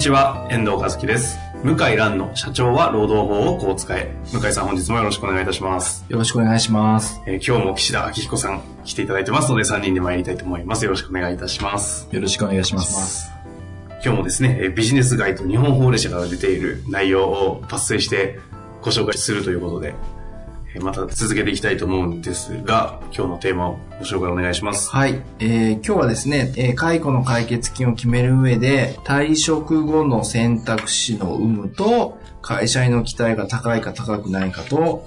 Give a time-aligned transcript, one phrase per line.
[0.00, 1.38] にちは、遠藤和樹です。
[1.62, 4.10] 向井蘭の社長は労働法をこう使え。
[4.32, 6.06] 向井さん本日もよろしくお願いいたします。
[6.08, 7.20] よろしくお願いします。
[7.26, 10.86] えー今日も岸田明彦さん来ていただいてますので3人で参りたいと思います。
[10.86, 12.08] よろしくお願いいたします。
[12.12, 13.30] よろしくお願いします。
[14.02, 18.38] 今日もですね、えービジネス街と日本法令社から出ている内容を抜粋して
[18.80, 20.19] ご紹介するということで、えー
[20.78, 24.88] また続けていきたいと思うんですが、今日のテーマをご紹介お願いします。
[24.90, 25.20] はい。
[25.40, 35.04] えー今日はですね、えー解雇の解決金を決める上で、退職後の選択肢の有無と、会社への期待が高いか高くないかと、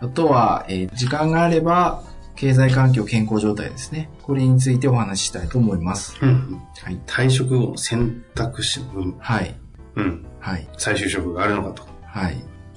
[0.00, 2.02] あとは、えー時間があれば、
[2.34, 4.10] 経済環境、健康状態ですね。
[4.22, 6.16] これについてお話ししたいと思います。
[6.20, 6.98] うんはい。
[7.06, 9.54] 退職後の選択肢の有無はい。
[9.94, 10.26] うん。
[10.40, 10.68] はい。
[10.76, 12.36] 再就職があるのかとか、はい。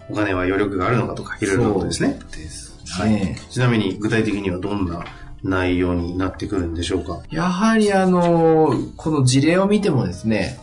[0.09, 2.19] お金は余力があるのかとか、いろいろなことですね。
[2.31, 3.37] ですはいね。
[3.49, 5.05] ちなみに具体的にはどんな
[5.43, 7.21] 内容になってくるんでしょうか？
[7.29, 10.57] やはりあの、この事例を見てもですね、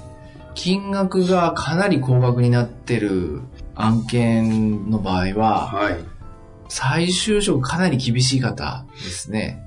[0.55, 3.41] 金額がかなり高額になってる
[3.75, 5.97] 案件の場合は、はい。
[6.69, 9.63] 再就職かなり厳しい方ですね。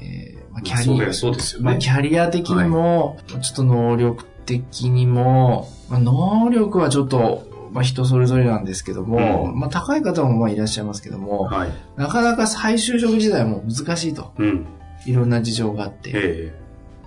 [0.00, 1.80] えーまあキャリアそうですよまあ、ね。
[1.80, 11.70] キャリア的にも、ちょっと能力的にも、まあ、能力はちょっと、まあ、人それぞれなんですけども、うんまあ、高い方もまあいらっしゃいますけども、はい。
[11.96, 14.32] なかなか再就職自体も難しいと。
[14.38, 14.66] うん。
[15.06, 16.10] いろんな事情があって。
[16.14, 16.54] え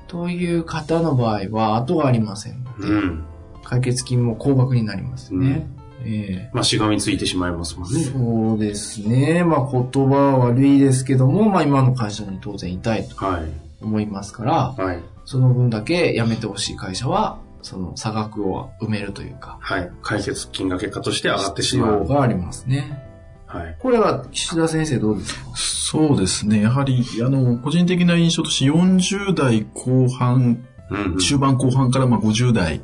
[0.07, 3.23] という方の場合は、後がありませんので、えうん。
[3.63, 5.67] 解決金も高額になりますね。
[6.03, 8.03] えまあ、しがみついてしまいますもんえね。
[8.05, 9.43] そうですね。
[9.43, 13.43] まあ言葉は悪いですけども、まあ今の会社に当然いたいとはい。
[13.81, 14.99] 思いますから、はい。
[15.25, 19.91] その分だけ辞めてほしい会社は、その差額を埋めるというか、はい。
[20.01, 21.99] 解決金が結果として上がってし必まう。
[22.01, 23.03] 要がありますね。
[23.45, 23.75] はい。
[23.79, 25.51] これは岸田先生どうですか？
[25.55, 26.61] そうですね。
[26.61, 31.17] やはり、あの、個人的な印象として40代後半、うんうん。
[31.19, 32.81] 中盤後半からまあ50代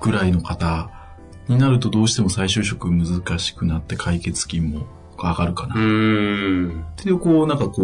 [0.00, 0.90] ぐらいの方
[1.48, 4.86] になるとどうしても再就職難しくなって解決金も
[5.16, 5.74] 上がるかな。
[5.76, 6.84] うーん。
[7.04, 7.82] で、こう、なんかこ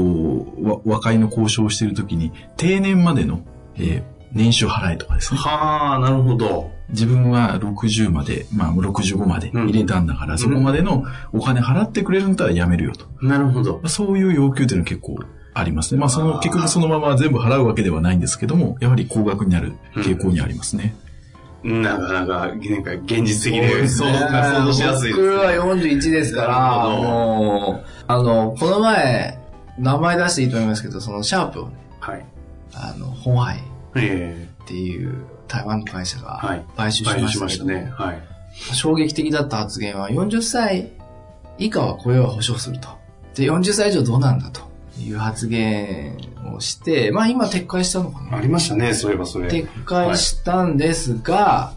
[0.58, 3.42] う、わ和解の交渉をしているときに、定年までの、
[3.76, 5.40] えー年収払いとかですね。
[5.40, 6.70] はあ、なるほど。
[6.90, 13.06] 自分は60まで、まあ65まで入れたんだから、そこまでのお金払ってくれるんだったら辞めるよと。
[13.20, 13.80] なるほどま。
[13.84, 15.18] あそういう要求っていうのは結構
[15.54, 16.00] ありますね。
[16.00, 20.94] まあその結局そのまま全部払うわけではないんですけども、やはり高額になる傾向にありますね。
[21.62, 25.28] なかなか、なんか現実的で想像が想像しやすいですね。
[25.28, 29.38] 僕は41ですから、もう、あの、この前、
[29.76, 32.24] 名前出していいと思いますけど、そのシャープをね、はい。
[32.74, 33.67] あの、ホハイえ
[33.98, 37.90] っていう台湾の会社がはい買収しましたね。
[37.94, 38.22] はい。
[38.74, 40.92] 衝撃的だった発言は40歳
[41.58, 42.88] 以下は雇用は保障すると。
[43.34, 44.62] で、40歳以上どうなんだと
[45.00, 46.16] いう発言
[46.54, 49.48] をして、まあ今撤回したのかなありましたね、そういえばそれ。
[49.48, 51.72] 撤回したんですが、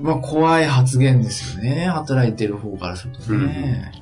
[0.00, 1.86] まあ怖い発言ですよね。
[1.86, 3.92] 働いてる方からするとね。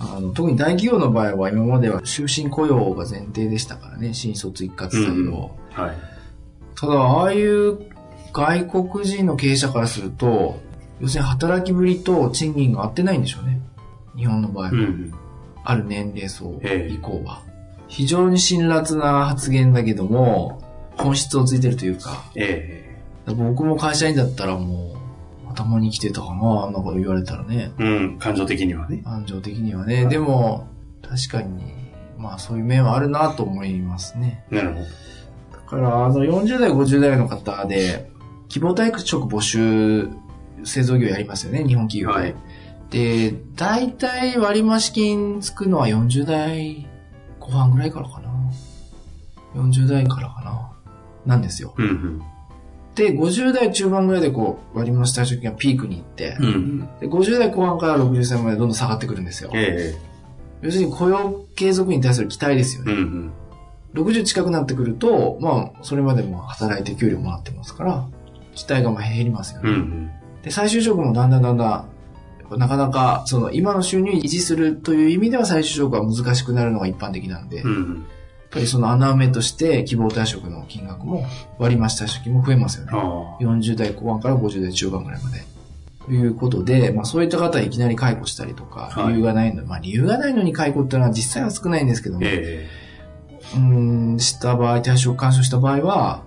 [0.00, 4.14] あの特に大企業の場合は今までは終身雇用が前提でしたからね。
[4.14, 5.50] 新卒一括採用。
[5.70, 6.11] はい。
[6.82, 7.78] ただ、ああいう
[8.32, 10.60] 外国人の経営者からすると、
[11.00, 13.60] 要するに働きぶりと賃金が合ってないんでしょうね。
[14.16, 14.70] 日本の場合は。
[14.72, 15.14] うん。
[15.62, 17.42] ある年齢層ええ以降は。
[17.86, 20.60] 非常に辛辣な発言だけども、
[20.96, 24.96] 本質をついてるというか、え僕も会社員だったらも
[25.46, 27.70] う、頭に来てたかな、あんなこと言われたらね。
[27.78, 28.18] えうん。
[28.18, 29.02] 感情的にはね。
[29.04, 30.06] 感情的にはね。
[30.06, 30.66] でも、
[31.00, 31.62] 確かに、
[32.18, 34.44] まあそういう面はあるなと思いますね。
[34.50, 34.86] なるほど。
[35.72, 38.10] だから、あの、40代、50代の方で、
[38.48, 40.08] 希望退職募集、
[40.64, 42.14] 製造業やりますよね、日本企業で。
[42.14, 42.34] はい
[42.90, 46.86] で、大体割増金つくのは40代
[47.40, 48.30] 後半ぐらいからかな。
[49.54, 50.72] 40代からかな。
[51.24, 51.72] なんですよ。
[51.78, 52.22] うんうん。
[52.94, 56.80] で、50代中盤ぐらいでこう、割増退職金がピークに行って、うん。
[57.00, 59.50] で50代後半から60歳までどんどん下がってくるんですよ。
[59.54, 59.94] え
[60.60, 63.02] 要するに雇用継続に対する期待ですよえうね。
[63.02, 63.32] ん
[63.94, 68.08] 60近くなってくると、まあ、それまでも働いて給料もらってますから、
[68.54, 69.70] 期待がまあ減りますようん。
[69.70, 69.78] うね。
[69.78, 70.10] ん
[70.42, 71.86] で、再就職もだんだんだんだ
[72.56, 77.70] ん、なかなか、その、今の収入を維持するという意味では再就職は難しくなるのが一般的なんで、うん。
[77.70, 78.06] うん。
[78.52, 81.26] ぱりその穴埋めとして希望退職の金額も
[81.58, 82.92] 割増退職金も増えますよね。
[82.94, 85.42] あ40代後半から50代中盤ぐらいまで。
[86.04, 92.68] ということで、まあそういった方はいきなり解雇したりとか、はい理由がないの、まあ理由がないのに解雇っていうのは実際は少ないんですけども、え
[93.54, 96.22] うーん、した場合、退職干渉した場合は、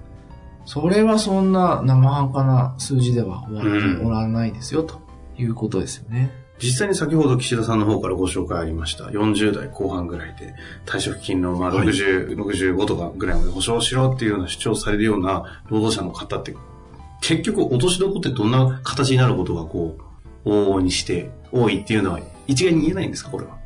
[0.66, 5.00] それはそんな生半可な数字では終わっておらないですよ、と
[5.38, 6.31] いうことですよね。
[6.57, 10.56] 実際に先ほど岸田さんの方からご紹介ありました、40代後半ぐらいで
[10.86, 16.56] 退職金のまあはい60、65とかぐらいまで保証しろっていうような主張されるような労働者の方って、
[17.22, 19.98] 結局落としどこってどんな形になることがこ
[20.45, 23.57] う、往々にして多いっていうのは一概に言えないんですか、これは。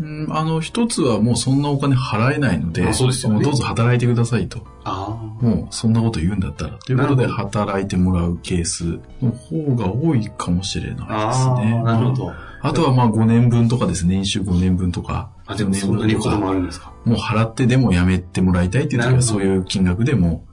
[0.00, 4.66] うん、あの、一つはもうそんなお金払えないので、うでねもどうぞ働いてくださいと。
[4.84, 6.78] あもうそんなこと言うんだったら。
[6.78, 11.82] ということで働いてもらうケースの方が多いかもしれないですあね。
[11.82, 12.32] なるほど。
[12.62, 15.30] あとはまあ5年分とかですね、年収5年分とか。
[15.46, 16.92] あ、でもそんなに子供あるんですか？
[17.04, 20.44] もう払ってでもやめてもらいたいっていう時はそういう金額でも、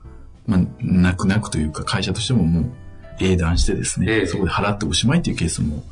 [0.46, 2.72] まあ、泣く泣くというか会社としてももう
[3.20, 5.82] 英断してですね、ええそこで払っておしまいっていうケースも、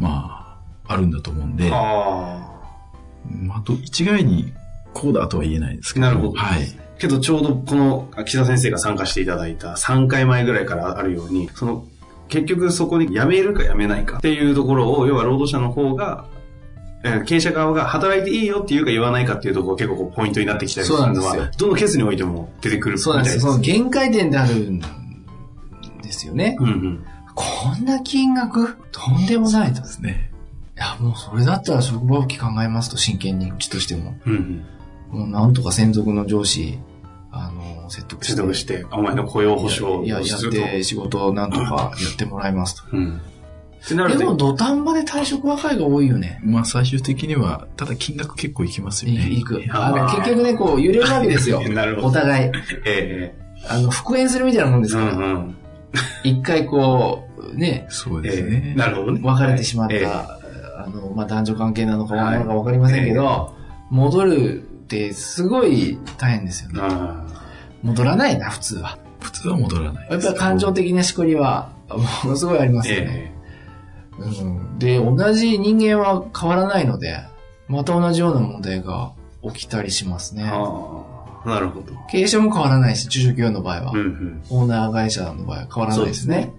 [0.00, 2.55] まあ、あるんだと思うんで、あ
[3.30, 4.52] まあ、と一概に
[4.92, 6.06] こうだとは言えないですけど。
[6.06, 6.62] なるほどはい。
[6.62, 6.86] あ。
[6.98, 11.84] けどちょうどこの岸田先生が参加していただいた3回前ぐらいからあるように、その
[12.28, 16.26] 結局そこに辞めるか辞めないかっていうところを、要は労働者の方が、
[17.04, 23.04] えー経営者側が働いていいよっていうか言わないかっていうところが結構ポイントになってきたりするのはそうなんで、どのケースにおいても出てくるみたいです。
[23.04, 23.40] そうなんですよ。
[23.42, 24.86] その限界点であるんで
[26.10, 26.56] すよね。
[26.58, 27.04] うんうん。
[27.34, 27.44] こ
[27.78, 29.80] んな金額とんでもないと。
[29.80, 30.32] いですね。
[30.76, 34.14] や、もうそれだったら職場復帰考えますと、真剣に、うちとしても。
[34.26, 34.64] うん
[35.12, 35.18] うん。
[35.18, 36.78] もうなんとか専属の上司、
[37.30, 38.32] あの、説得して。
[38.32, 40.50] 説得して、お前の雇用保障をいや、やっ。
[40.50, 42.96] て仕事をなんとかやってもらいますと。
[42.96, 43.20] うん。
[43.84, 46.40] ってなるでもと、土壇場で退職若いが多いよね。
[46.44, 49.28] まあ最終的には、ただ金額結構いきますよね。
[49.30, 49.60] いく。
[49.60, 51.62] 結局ね、こう、揺れるわけですよ。
[51.70, 52.50] なるほどお互い。
[52.84, 53.34] え
[53.68, 55.14] あの、復縁するみたいなもんですから。
[55.14, 55.56] んうん。
[56.24, 58.72] 一回こう、ね、そうですえね。
[58.74, 59.20] えなるほどね。
[59.22, 60.35] 別れてしまった、ええ
[60.86, 63.54] あの、まあ、男女関係なのか何なのかわかりませんけど、
[63.90, 66.80] 戻るってすごい大変ですよね。
[66.82, 67.24] あ
[67.82, 68.98] 戻らないな、普通は。
[69.20, 70.22] 普通は戻らないやっ。
[70.22, 73.32] ぱり感情的なしこりは、ものすごいありまあすよね。
[73.32, 73.36] え
[74.18, 77.20] うん、で、同じ人間は変わらないので、
[77.68, 79.12] また同じような問題が
[79.42, 80.44] 起きたりしますね。
[80.44, 81.92] なるほど。
[82.10, 83.92] 経営者も変わらないし、中小企業の場合は。
[83.92, 84.42] うんうん。
[84.50, 86.52] オーナー会社の場合は変わらないですね。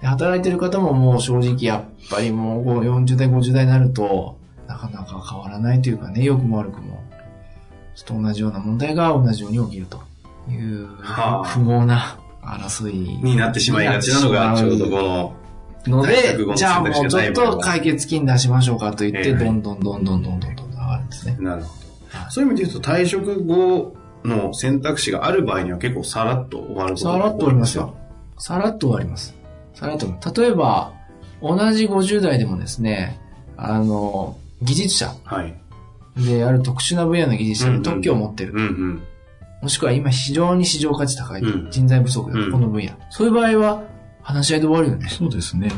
[0.00, 7.02] で働いてる方ももう正直やっぱりもうこう40代、50代になると、なかなか変わらないというかね、良くも悪くも、
[7.94, 10.00] ちょっと同じような問題が同じように起きると
[10.50, 15.34] いう、はあ不毛な争いになってしまいがちなのが、ちょうどこ
[15.86, 21.36] の、ので、じゃあもうちょっと解決金出しましょうかと言って、ええどんどんどんどんどんどんどん上がるんですね。
[21.40, 22.30] なるほど。
[22.30, 23.94] そういう意味で言うと、退職後
[24.24, 27.94] の選択肢がある場合には結構さらっと終わることがさらっと終わりますよ。。
[28.38, 29.39] さらっと終わります。
[29.74, 30.40] さらっと終わります。
[30.40, 30.92] 例えば、
[31.42, 33.20] 同じ50代でもですね、
[33.56, 35.54] あの、技術者はい。
[36.16, 38.52] である特殊な分野の技術者うんうんで特許を持ってる。
[38.52, 39.02] うんうん。
[39.62, 42.92] もしくは今非常に市場価値高いうん人材不足だ、うんこの分野。
[43.10, 43.84] そういう場合は
[44.22, 45.08] 話し合いで終わるよね。
[45.08, 45.70] そうですね。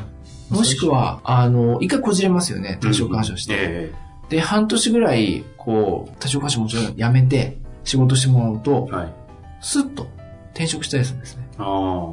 [0.51, 2.79] もしくは、あの、一回こじれますよね。
[2.81, 3.55] 多少干渉して。
[3.57, 3.93] え
[4.29, 9.13] で、半年ぐらい、こう、多少干渉もちろんやめて、仕事してもらうとえ、はい。
[9.61, 10.07] スッと
[10.53, 11.49] 転職したりするんですね。
[11.59, 12.13] あ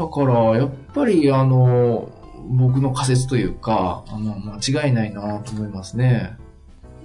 [0.00, 2.10] だから、やっぱり、あの、
[2.48, 6.36] 僕の仮説というか、あの、間違いないなと思いますね。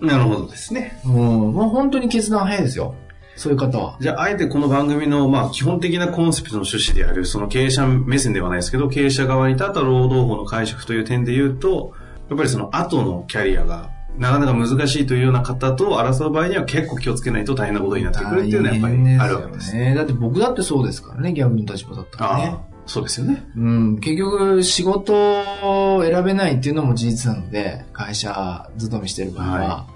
[0.02, 0.06] あ。
[0.06, 1.00] なるほどですね。
[1.06, 1.54] うん。
[1.54, 2.96] まあ本当に決断早いですよ。
[3.36, 3.98] そういう方は。
[4.00, 11.94] じゃあ、あえてこの番組の、まあ、基本的なコンセプトの趣旨である、その経営者目線ではないですけど、経営者側に立った労働法の解釈という点で言うと、
[12.30, 19.76] やっぱりその後のキャリアが、なかなか難しいというような方と争う場合には結構気をつけないと大変なことになってくるっていうのはやっぱりあるわけです。
[19.76, 19.94] ね。
[19.94, 23.44] だって僕だってそうですからね、逆の立場だったらねそうですよね。
[23.58, 29.88] うん、結局仕事を選べないっていうのも事実なので、会社勤めしてる場合は、は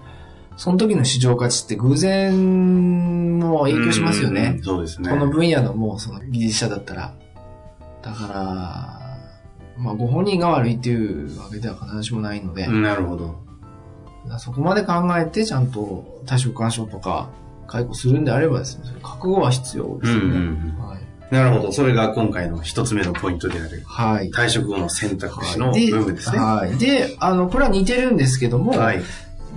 [0.60, 4.64] その時の市場価値って偶然も影響しますよねうん。
[4.64, 5.10] そうですね。
[5.10, 7.14] この分野のもうその技術者だったら。
[8.02, 13.40] だから、まあご本人が悪いっていうわけでは必ずしもないので、うんなるほど。
[14.38, 17.30] そこまで考えてちゃんと退職干渉とか
[17.66, 20.26] 解雇するんであればですね、覚悟は必要ですよね。
[20.26, 21.09] うんうんうんはい。
[21.32, 21.72] なるほど。
[21.72, 24.32] それが今回の一つ目のポイントである、はい。
[24.32, 26.40] 退職後の選択肢のはい部分ですね。
[26.40, 26.78] はい。
[26.78, 29.02] で、あの、これは似てるんですけども、はい。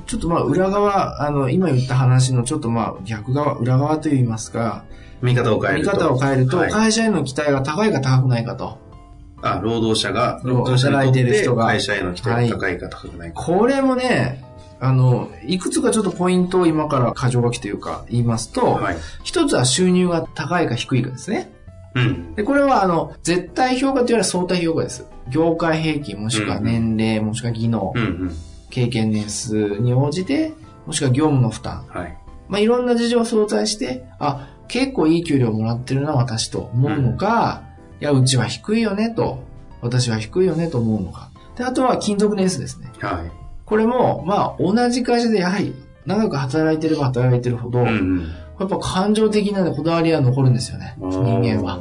[0.07, 4.85] ちょっとまあ裏側、あの、今言った話のちょっとまあ逆側、裏側といいますか、
[5.23, 5.97] 見方を変え見ると。
[5.99, 8.79] 方を変えると、はい会社への期待が高いか高くないかと。
[9.41, 13.43] あ、労働者が、労働者にとって働いてる人が会社への期待が高いか高くないか。
[13.43, 14.45] これもね、
[14.81, 18.97] あの、いくつかちょっとポイントを今から箇条書きというか言いますと、はい。
[19.23, 21.52] 一つは収入が高いか低いかですね。
[21.94, 22.34] うん。
[22.34, 25.06] で、これはあの、絶対評価というよりは相対評価です。
[25.30, 28.32] 業界平均もしくは年齢、もしくは技能、うんうん。
[28.70, 30.52] 経験年数に応じて、
[30.87, 31.84] もしくは業務の負担。
[31.88, 32.18] はい。
[32.49, 37.62] まあ、いろんな事情を相対して、あ、結構いい給料もらってるな、私と思うのか、
[38.00, 39.44] いや、うちは低いよね、と。
[39.80, 41.30] 私は低いよね、と思うのか。
[41.56, 42.90] で、あとは勤続年数ですね。
[43.00, 43.30] はい。
[43.64, 45.75] これも、まあ、同じ会社でやはり、
[46.06, 48.28] 長く働いてれば働いてるほど、うんうん。
[48.62, 51.78] やっぱ感情的なこだわりは残るんですよね、人間は。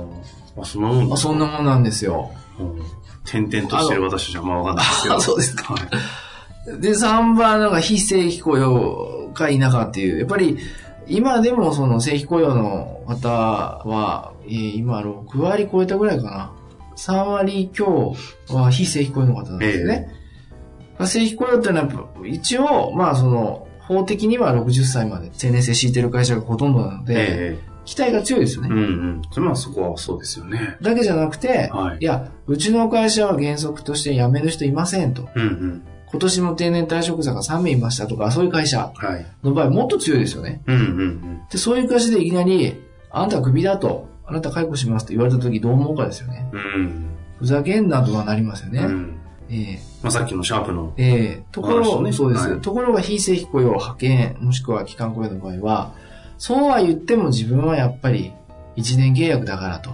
[0.59, 2.31] あ、そんなもんまあ、そんなもんなんですよ。
[2.59, 5.15] うん点々としてる私じゃまあわかんないですけど。
[5.15, 6.81] あそうですかはい。
[6.81, 10.57] で、3番、なんか非正規雇用か否かっていう、やっぱり、
[11.07, 16.51] 今でもその正規雇用の方は、えー今6割超えたぐらいかな。
[16.97, 18.15] 3割強
[18.49, 20.09] は非正規雇用の方なんですよね。
[20.97, 28.69] まあ正規雇用っていうのは一応、まあその、法的には60歳まで定年制敷いてる会社がほとんどなので、え期待が強いですよね。
[28.71, 29.21] えうんうん。
[29.31, 30.77] それまあそこはそうですよね。
[30.81, 35.27] だけじゃなくて、はいいや、うちの会社は原則として辞める人いませんと。
[35.35, 35.81] うんうん。
[36.05, 39.25] 今年も定年退職者が3名いましたとか、そういう会社はい。
[39.43, 40.61] の場合もっと強いですよね。
[40.67, 42.75] うんうんで、そういう会社でいきなり、
[43.09, 46.47] あなたクビだと、あなた解雇しますと言われた時どう思うかですよね。
[46.51, 46.59] うん。
[46.59, 47.05] うん。
[47.39, 48.81] ふざけんなとはなりますよね。
[48.83, 49.15] うん。
[49.49, 50.93] ええまあさっきのシャープの。
[50.97, 55.93] ええところ、そうです、はいところが非正規雇用、派遣、もしくは期間雇用の場合は、
[56.37, 58.33] そうは言っても自分はやっぱり
[58.77, 59.91] 1年契約だからと。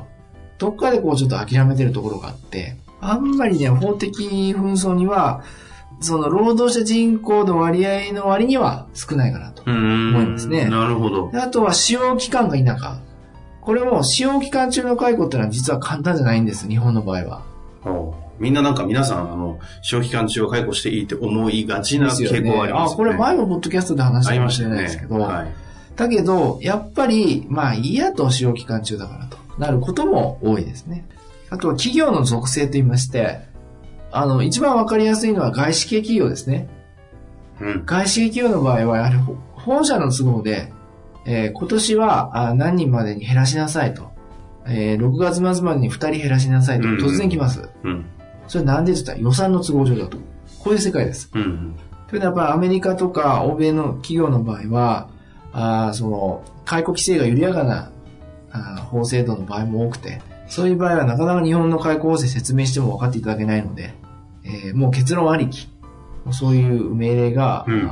[0.57, 5.43] どっかでこうちょっと諦めてるところがあって、あんまりね、法的紛争には、
[5.99, 9.63] その労働者人口の割合の割には少ないかなと。
[9.65, 11.31] うん思いますねなるほど。
[11.31, 12.99] であとは使用期間が否か。
[13.61, 17.41] これも使用期間中の解雇っていうのは実は簡単じゃないんです、日本の場合は。
[18.39, 22.97] おみんななんか皆さん、あの、使用期間中は解雇していいって思いがちな傾向はありますよね。
[22.97, 24.67] これ前もポッドキャストで話したかもしれ。
[24.69, 25.47] ないですけど、はい。
[25.95, 31.05] だけど、やっぱり、まあいいやと使用期間中だからとなることも多いですね。
[31.49, 33.39] あとは企業の属性と言いまして、
[34.11, 36.67] あの、一番わかりやすいのは外資系企業ですね。
[37.59, 37.83] うん。
[37.85, 40.71] 外資系企業の場合は、やはりほ本社の都合で、
[41.25, 44.11] えー今年はあ何人までに減らしなさいと。
[44.65, 47.67] えー6月末までに2人減らしなさいとうんうん突然来ます。
[47.83, 48.05] うん。
[48.47, 50.17] それなんでって言ったら予算の都合上だと。
[50.59, 51.29] こういう世界です。
[51.33, 51.75] うん。
[52.07, 55.09] というのはやっぱりアメリカとか欧米の企業の場合は、
[55.53, 57.91] あーその、解雇規制が緩やかな
[58.51, 63.93] あー法制度の場合も多くて、そういう場合はなかなか日本の解雇法制説明しても分かっていただけないので、
[64.43, 65.69] えーもう結論ありき。
[66.31, 67.89] そういう命令が、うん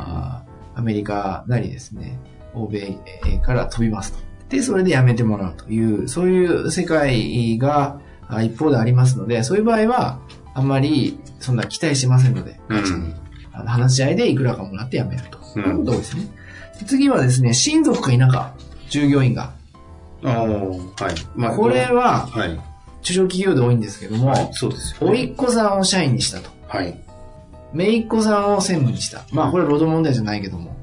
[0.78, 2.20] アメリカなりですね、
[2.54, 4.20] 欧米えーから飛びますと。
[4.50, 10.20] で、それでやめてもらうという、そういう世界があ一方でありますので、そういう場合は、
[10.56, 13.14] あんまりそんな期待しませんので、に。
[13.54, 15.38] あの話し合いでいくらかもらって辞めると。
[15.56, 16.28] うんいうことですね？
[16.80, 18.54] で次はですね、親族か否か、
[18.90, 19.54] 従業員が。
[20.24, 21.16] ああ、はい。
[21.36, 22.60] まこれは、はい。
[23.02, 24.50] 中小企業で多いんですけども、はい。
[24.54, 26.50] そうですよ、おいっ子さんを社員にしたと。
[26.68, 27.00] はい。
[27.74, 29.24] 姪っ子さんを専務にした。
[29.32, 30.76] まあ、これは労働問題じゃないけども。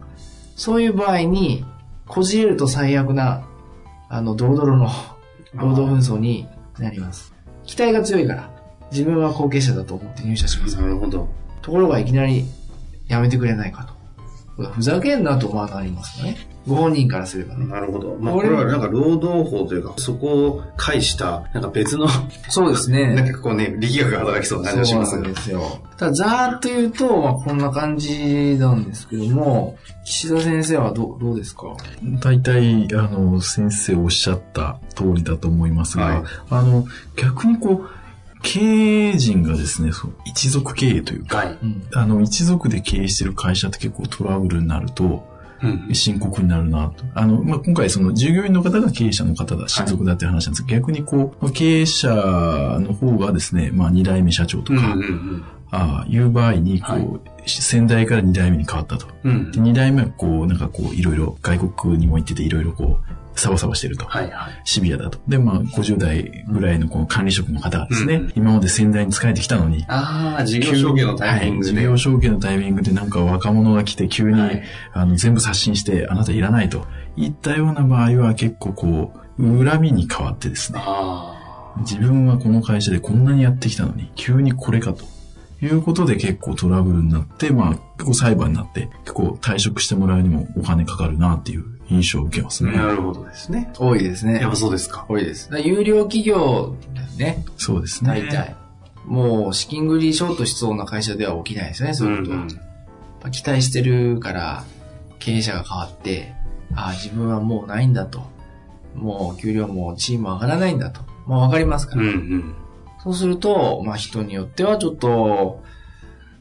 [0.56, 1.64] そういう場合に、
[2.06, 3.42] こじれると最悪な、
[4.08, 4.90] あの、ドロドロの
[5.54, 6.46] 労働紛争に
[6.78, 7.32] なります。
[7.64, 8.50] 期待が強いから、
[8.92, 10.76] 自分は後継者だと思って入社します。
[10.76, 11.28] なるほど。
[11.62, 12.44] ところがいきなり
[13.08, 13.92] やめてくれないかと。
[14.74, 16.36] ふざけんなと思わなりますよね。
[16.68, 17.66] ご本人からすればね。
[17.66, 18.16] なるほど。
[18.20, 22.06] まあ、これはなんか労働法というか、そこを介した、なんか別の、
[22.50, 23.14] そうですね。
[23.14, 25.34] なんかこうね、力学が働きそうな感じがしますねそうなん。
[25.34, 25.80] ですよ。
[25.96, 31.74] ただ、ざーっと言うと、まあ、こんな感じなんですけども、岸田先生はどうどうですか？
[32.20, 36.84] 大体、あの、先生おっしゃった通りだと思いますが、はいあの、
[37.16, 38.01] 逆にこう、
[38.42, 38.60] 経
[39.10, 41.58] 営陣がですね、そう一族経営というか、はい。
[41.62, 41.82] うん。
[41.94, 45.30] あの、一族で経営してる会社って結構トラブルになると、
[45.62, 45.94] うん。
[45.94, 47.04] 深刻になるなと。
[47.14, 52.08] あの、まあ、今回その従業員の方が経営者の方だ、親族だっていう話なんですけど、逆にこう、経営者
[52.80, 59.08] の方がですね、まあ、二代目社長とか、うんうんああいう場合に、こう、はい先代から二代目に変わったと。
[59.24, 59.32] うん。
[59.32, 59.60] うんで、。
[59.60, 64.04] 二代目はこう、なんかこう、いろいろ外国にも行ってて、いろいろこう、サバサバしてると。
[64.04, 64.60] はいはい。
[64.64, 65.18] シビアだと。
[65.26, 71.72] で、まあ、50代ぐらいのこの管理職の方がですね、うん今まで先代に仕えてきたのに、ああ、事業承継のタイミングで。
[71.72, 74.62] はい、事業承継のタイミングでなんか若者が来て急に、はい
[74.92, 76.86] あの全部刷新してあなたいらないと
[77.16, 85.04] いったような場合は結構こう恨みに変わってですねあ自分はこの会社でこんなにやってきたのに急にこれかと
[85.62, 92.70] いうことで結構トラブルになってまあ結構裁判になって結構退職してもらうにもお金かかるなっていう印象を受けますあ。
[92.70, 92.76] ね。
[92.76, 93.70] なるほどですね。
[93.78, 94.50] 多いですねやっ。
[94.50, 95.06] ぱそうですか。
[95.08, 95.50] 多いです。
[95.62, 97.44] 有料企業だよね。
[97.58, 98.10] そうですね。
[98.10, 98.56] 大体。
[99.06, 102.32] もう、資金繰りショートしそうな会社では起きないですね、そういうこ
[103.24, 104.64] と期待してるから、
[105.18, 106.32] 経営者が変わって、
[106.74, 108.22] ああ、自分はもうないんだと。
[108.94, 111.00] もう給料もチーム上がらないんだと。
[111.26, 112.12] まあわかりますかうんら。
[112.12, 112.54] うん。
[113.02, 115.62] そうすると、まあ人によってはちょっと、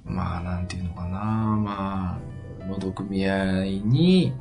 [0.06, 4.34] まあなんていうのかな、まあ、労働組合に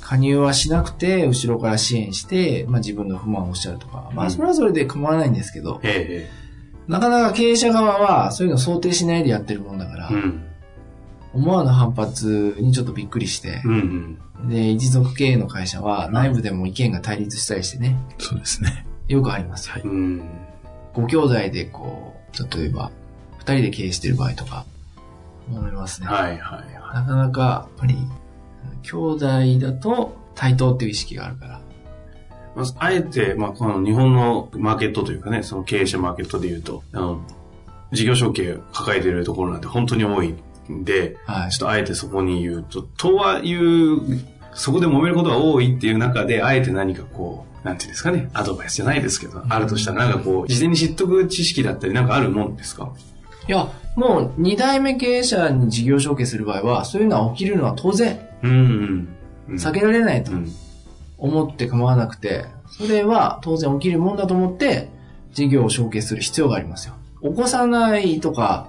[0.00, 6.28] 加入はしなくて、後ろから支援して、まあ自分の不満をおっしゃるとか、まうんあそれはそれで構わないんですけど、え
[6.88, 10.44] なかなか経営者側はそういうのを想定しないでやってるもんだから、えうん。
[11.32, 14.48] 思わぬ反発にちょっとびっくりしてう、んうん。
[14.48, 18.84] で、一族経営の会社は内部でも意見が対立したりしてね、そうですね。
[19.06, 19.76] よくありますよ。
[19.84, 20.22] うん。
[20.94, 22.90] ご兄弟でこう、例えば、
[23.38, 24.64] 二人で経営してる場合とか、
[25.48, 26.06] 思いますね。
[26.06, 27.96] はいはいはなかなか、やっぱり、
[28.82, 29.26] 兄弟
[29.60, 31.58] だと対等っていう意識があるから。
[31.58, 31.60] い。
[32.54, 37.20] まず、あえて、まあ、この日本のマーケットというかね、その経営者マーケットで言うと、あの、
[37.92, 40.34] 事業承継を抱えているところなんて本当に多い
[40.70, 41.58] んで、はいちょっ。
[41.60, 44.00] とあえてそこに言うと、とはいう、
[44.54, 52.92] そこで揉めることが多いっていう中で、あえて何かこう、なんていうんですかね、アドバイスじゃないですけど、あるとしたら、なんかこう、事前に知っとく知識だったりなんかあるもんですか？
[53.48, 58.56] いや、もう二代目経営者に事業承継する場合は、そういうのは起きるのは当然、うんうん。
[59.48, 60.50] うん避けられないとうん。
[61.18, 64.88] 思って構わなくて、それは当然起きるもんだと思って、
[65.32, 66.94] 事業を承継する必要がありますよ。
[67.22, 68.66] 起こさないとか、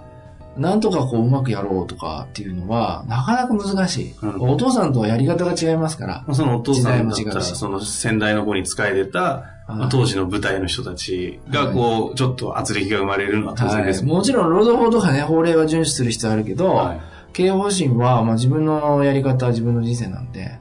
[0.58, 4.16] なんとかこううまくやろうとかっていうのは、なかなか難しい。
[4.22, 4.42] うん。
[4.42, 6.26] お父さんとはやり方が違いますから。
[6.34, 17.02] そのお父さんだったら、その先代の子に仕えてた、まあ当時の部隊の人たちが、こう、ちょっと圧力が生まれるのは当然ですはい、もちろん労働法とかね、法令は遵守する必要あるけど、はい。
[17.34, 20.60] 経営方針は、まあ、自分のやり方は自分の人生なんで、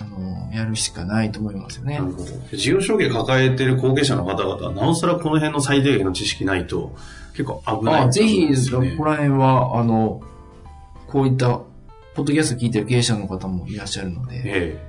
[0.00, 1.98] あの、やるしかないと思いますよね。
[1.98, 2.56] なるほど。
[2.56, 6.96] 事業承継抱えてる後継者の方々は、なおさらこの辺の最低限の知識ないと、
[7.32, 10.22] 結構危ない、あぜひ、ここら辺は、あの、
[11.06, 11.60] こういった、
[12.14, 14.42] ポッドキャスト聞いてる経営者の方もいらっしゃるので、え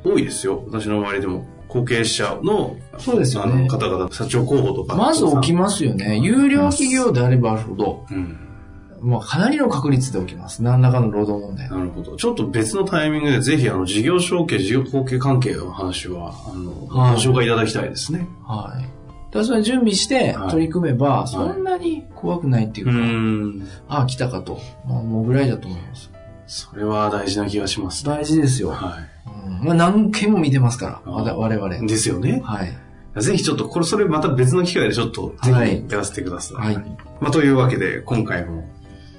[0.06, 0.64] え多いですよ。
[0.68, 4.96] 私の周りでも、後継者の、そうですよねあの方々、社長候補とか。
[4.96, 6.18] まず起きますよね。
[6.18, 8.38] 有料企業であればあるほど、うん。
[9.02, 10.62] まあ、かなりの確率で起きます。
[10.62, 11.70] 何らかの労働問題。
[11.70, 12.16] なるほど。
[12.16, 18.28] ちょっと別のタイミングで、ぜひ、あの、事業承継、事業後継関係の話は、あの、はいご紹介いただきたいですね。
[18.46, 18.86] はい。
[19.34, 23.68] だそれ準備してはい取り組めば、そんなに怖くないっていううか、ん。
[23.88, 24.60] ああ、来たかと。
[24.88, 26.12] まあもうぐらいだと思います。
[26.48, 28.04] それは大事な気がします。
[28.04, 28.72] 大事ですよ。
[28.72, 28.98] は
[29.48, 31.76] うんまあ、何件も見てますから、我々。
[31.78, 31.88] い。
[31.88, 32.42] ですよね。
[32.44, 32.78] はい。
[33.22, 36.58] ぜひちょっと、これ、それまた別の機会でちょっと、ぜはいひやらせてください。
[36.58, 36.76] はい。
[37.22, 38.68] まあ、というわけで、今回も、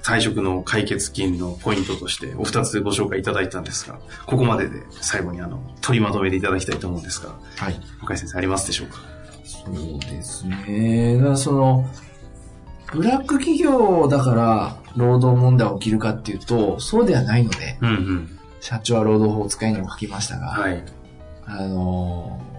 [0.03, 7.79] 退職の解決金のポイントとして、お二つご紹介いただいたんですが、ここまでで最後にあの、取りまとめていただきたいと思うんですが、はい。
[8.05, 8.97] 向井先生ありますでしょうか？
[9.45, 11.19] そうですね。
[11.21, 11.89] だその、
[12.91, 18.39] ブラック企業だから労働問題起きるかっていうと、そうではないので、うんうん。
[18.59, 20.83] 社長は労働法を使いにも書きましたが、はい。
[21.45, 22.53] あのー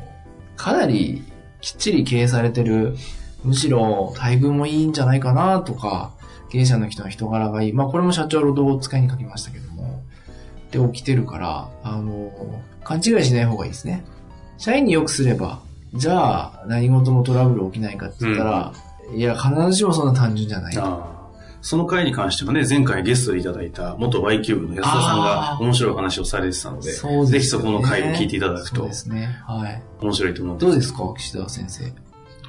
[0.57, 1.25] かなり
[1.61, 2.95] きっちり経営されてる、
[3.43, 6.13] むしろ待遇もいいんじゃないかなとか、
[6.55, 7.73] 経営者の人の人柄がいい。
[7.73, 10.01] まあこれも社長は労働法を使いに書きましたけども、
[10.71, 14.05] で起きてるから、あのー勘違いしない方がいいですね。
[14.59, 15.61] 社員によくすれば、
[15.95, 18.73] じゃあ何事もトラブル起きないかって言ったら、
[19.15, 20.75] いや、必ずしもそんな単純じゃない。
[21.63, 29.35] その回に関してはね、前回ゲストでいただいた元 Y キューブの安田さんが面白い話をされてたので、でねぜひそこの回を聞いていただくとそうですね。
[29.47, 29.83] はい。
[30.01, 32.04] 面白いと思うんですどうですか、岸田先生。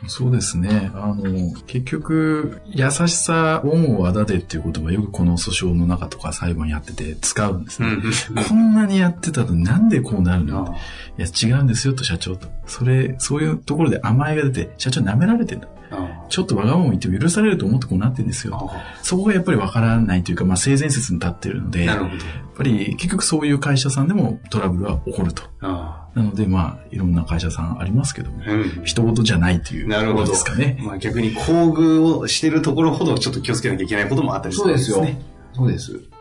[0.08, 0.92] そうですね。
[0.94, 1.24] あの、
[1.66, 7.90] 結局、優しさ、恩をあだでっていう言葉よくこの訴訟の中とか裁判やってて使うんですね。
[7.90, 8.44] うん。
[8.44, 10.72] こんなにやってたのになんでこうなるの？
[10.72, 10.76] あ
[11.18, 12.48] いや、違うんですよと社長と。
[12.68, 15.68] それ、そういうところで甘えが出て、社長舐められてんだ。
[15.92, 18.58] あちょっとわがまま言っても許されると思ってこうなってんですよ。
[18.72, 22.10] あそこがやっぱりわからないというか、まあ性善説に立ってるので、やっ。
[22.56, 25.44] ぱり結局そういう会社さんでもトラブルは起こると。
[25.62, 28.82] あなのでまあ、いろんな会社さんありますけども、あうん。
[28.86, 30.78] 人事じゃないというなるほどところですかね。
[30.82, 35.22] まあ逆に厚遇をしているところほどちょっと気をつけなきゃいけないこともあったりするんですね。
[35.54, 35.94] そうです。
[35.94, 36.15] はい。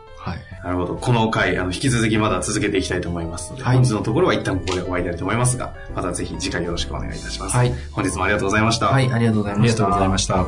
[0.65, 0.95] なるほど。
[0.95, 7.55] この回、あの、引き続きまだ続けていきたいと思いますので、はい本日のところは一旦ここで終わりたいと思いますが、またぜひ次回よろしくお願いいたします。
[7.55, 7.71] はい。
[7.91, 8.87] 本日もありがとうございました。
[8.87, 9.83] はい、ありがとうございました。
[9.85, 10.45] ありがとうございました。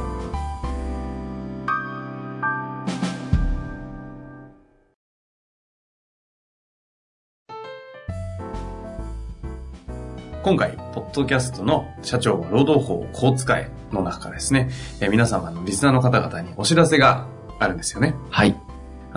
[10.41, 17.27] 今回、ポッドキャストの社長は労働法をこう使えの中からですね、えー皆様のリスナーの方々にお知らせが
[17.59, 18.15] あるんですよね。
[18.31, 18.66] はい。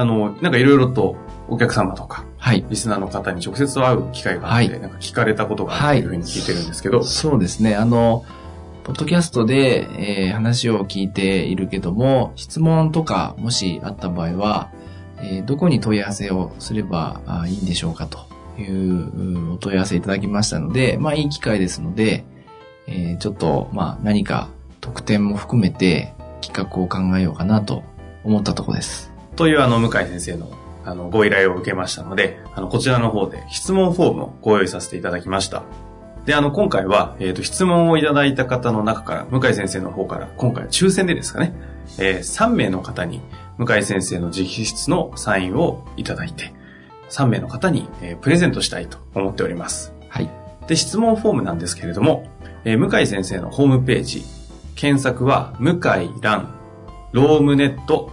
[0.00, 1.16] あの、なんかいろいろと
[1.48, 2.64] お客様とか、はい。
[2.70, 7.76] リスナーの方に直接会う機会があって、はいなんか聞かれたことがあるというふうに聞いてるんですけど、そうですね。
[7.76, 8.24] あの、
[8.84, 9.86] ポッドキャストで、
[10.26, 14.70] えー話を聞いているけども、質問とかもしあった場合は、
[15.18, 18.20] えーどこに問い合わせをすればあいいんでしょうかと
[18.58, 22.24] いううお問い合わせいただきましたので、まあいい機会ですので、
[22.86, 24.48] えーちょっと、まあ何か
[24.80, 27.82] 特典も含めて企画を考えようかなと
[28.24, 29.09] 思ったところです。
[29.36, 30.50] というあの、向井先生の
[30.84, 35.62] あの、ご依頼を受けましたので、あの、こちらの方で質問フォームをご用意させていただきました。
[36.24, 41.54] で、あの、今回は、えっ、と、質問をいただいた方の中から、向井先生の方から、今回抽選でですかね、
[41.98, 43.22] えー3名の方に、
[43.58, 46.52] 向井先生の直筆のサインをいただいて、
[47.10, 49.94] 3名の方に、えープレゼントしたいと思っております。
[50.08, 50.30] はい。
[50.66, 52.26] で、質問フォームなんですけれども、
[52.64, 54.24] えー向井先生のホームページ、
[54.74, 56.54] 検索は、向井蘭、
[57.12, 58.10] ロームネット、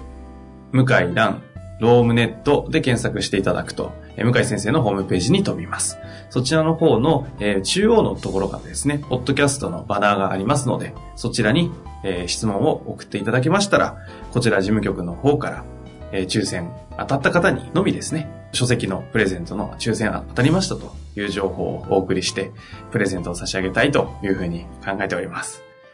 [0.71, 1.43] 向井蘭、
[1.79, 5.97] ロームネットで検索していただくと、向井先生のホームページに飛びます。
[6.29, 11.71] そちらの方の、えー中央のところからですね、ポッドキャストのバナーがありますので、そちらに、
[12.03, 13.97] えー質問を送っていただけましたら、
[14.31, 15.63] こちら事務局の方から、
[16.11, 22.51] えー抽選当たった方にのみですね、書籍のプレゼントの抽選当たりましたという情報をお送りして、
[22.91, 25.66] プレゼントを差し上げたいというふうに考えております。